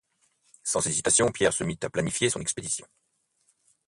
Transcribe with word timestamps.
Sans 0.63 0.87
hésitation, 0.87 1.29
Pierre 1.31 1.53
se 1.53 1.63
mit 1.63 1.77
à 1.83 1.89
planifier 1.91 2.31
son 2.31 2.39
expédition. 2.41 2.87